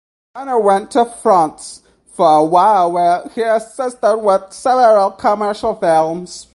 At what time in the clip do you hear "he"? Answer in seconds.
3.35-3.43